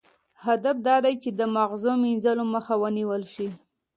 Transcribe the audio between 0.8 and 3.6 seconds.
دا دی چې د مغز مینځلو مخه ونیول شي.